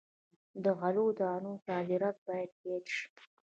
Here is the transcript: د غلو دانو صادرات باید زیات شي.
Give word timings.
د 0.63 0.65
غلو 0.79 1.05
دانو 1.19 1.51
صادرات 1.65 2.17
باید 2.27 2.51
زیات 2.61 2.85
شي. 2.95 3.05